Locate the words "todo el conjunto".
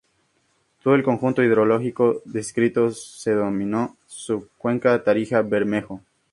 0.81-1.43